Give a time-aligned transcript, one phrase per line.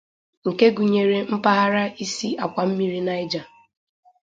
[0.49, 3.45] nke gụnyere mpaghara isi àkwà mmiri Niger